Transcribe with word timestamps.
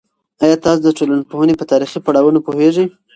ایا 0.43 0.57
تاسو 0.65 0.81
د 0.83 0.89
ټولنپوهنې 0.97 1.53
په 1.57 1.65
تاریخي 1.71 1.99
پړاوونو 2.05 2.39
پوهیږئ؟ 2.47 2.85